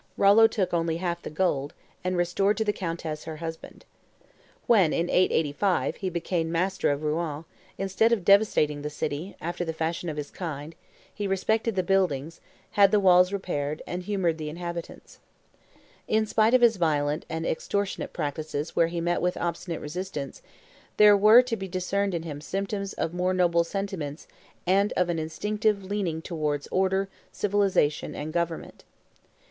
Rollo 0.17 0.47
took 0.47 0.73
only 0.73 0.97
half 0.97 1.21
the 1.21 1.29
gold, 1.29 1.75
and 2.03 2.17
restored 2.17 2.57
to 2.57 2.65
the 2.65 2.73
countess 2.73 3.25
her 3.25 3.35
husband. 3.37 3.85
When, 4.65 4.93
in 4.93 5.11
885, 5.11 5.97
he 5.97 6.09
became 6.09 6.51
master 6.51 6.89
of 6.89 7.03
Rouen, 7.03 7.45
instead 7.77 8.11
of 8.11 8.25
devastating 8.25 8.81
the 8.81 8.89
city, 8.89 9.35
after 9.39 9.63
the 9.63 9.73
fashion 9.75 10.09
of 10.09 10.17
his 10.17 10.31
kind, 10.31 10.73
he 11.13 11.27
respected 11.27 11.75
the 11.75 11.83
buildings, 11.83 12.41
had 12.71 12.89
the 12.89 12.99
walls 12.99 13.31
repaired, 13.31 13.83
and 13.85 14.01
humored 14.01 14.39
the 14.39 14.49
inhabitants. 14.49 15.19
In 16.07 16.25
spite 16.25 16.55
of 16.55 16.61
his 16.61 16.77
violent 16.77 17.27
and 17.29 17.45
extortionate 17.45 18.11
practices 18.11 18.75
where 18.75 18.87
he 18.87 18.99
met 18.99 19.21
with 19.21 19.37
obstinate 19.37 19.81
resistance, 19.81 20.41
there 20.97 21.15
were 21.15 21.43
to 21.43 21.55
be 21.55 21.67
discerned 21.67 22.15
in 22.15 22.23
him 22.23 22.41
symptoms 22.41 22.93
of 22.93 23.13
more 23.13 23.35
noble 23.35 23.63
sentiments 23.63 24.27
and 24.65 24.93
of 24.93 25.09
an 25.09 25.19
instinctive 25.19 25.83
leaning 25.83 26.23
towards 26.23 26.65
order, 26.71 27.07
civilization, 27.31 28.15
and 28.15 28.33
government. 28.33 28.83